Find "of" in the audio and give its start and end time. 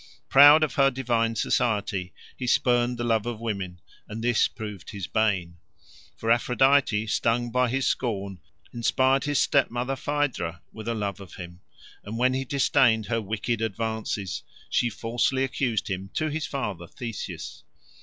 0.63-0.73, 3.27-3.39, 11.19-11.35